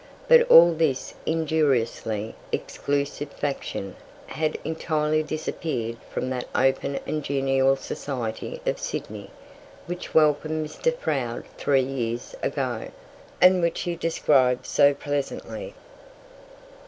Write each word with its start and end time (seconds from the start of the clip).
But 0.27 0.49
all 0.49 0.73
this 0.73 1.13
injuriously 1.27 2.33
exclusive 2.51 3.29
faction 3.33 3.95
had 4.25 4.57
entirely 4.63 5.21
disappeared 5.21 5.97
from 6.09 6.31
that 6.31 6.47
open 6.55 6.99
and 7.05 7.23
genial 7.23 7.75
society 7.75 8.59
of 8.65 8.79
Sydney 8.79 9.29
which 9.85 10.15
welcomed 10.15 10.65
Mr. 10.67 10.91
Froude 10.97 11.45
three 11.55 11.83
years 11.83 12.33
ago, 12.41 12.87
and 13.39 13.61
which 13.61 13.81
he 13.81 13.95
describes 13.95 14.69
so 14.69 14.95
pleasantly. 14.95 15.75